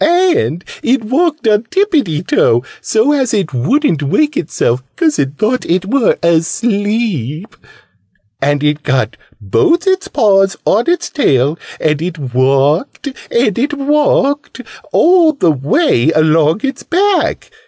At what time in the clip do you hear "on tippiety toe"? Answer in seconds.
1.47-2.63